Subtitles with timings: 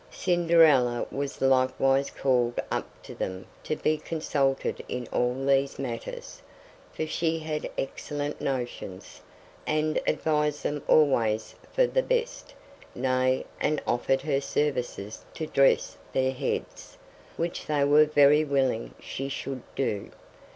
[0.09, 6.41] Cinderella was likewise called up to them to be consulted in all these matters,
[6.91, 9.21] for she had excellent notions,
[9.67, 12.55] and advised them always for the best,
[12.95, 16.97] nay, and offered her services to dress their heads,
[17.37, 20.09] which they were very willing she should do.